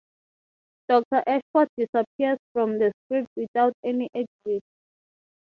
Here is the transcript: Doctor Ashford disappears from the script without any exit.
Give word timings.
Doctor 0.89 1.21
Ashford 1.27 1.67
disappears 1.77 2.39
from 2.53 2.79
the 2.79 2.91
script 3.05 3.29
without 3.37 3.73
any 3.83 4.09
exit. 4.15 4.63